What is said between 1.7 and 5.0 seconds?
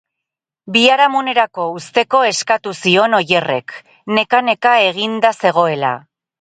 uzteko eskatu zion Oierrek, neka-neka